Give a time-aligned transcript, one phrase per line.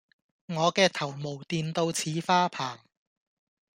[0.47, 2.79] 我嘅頭毛電到似花棚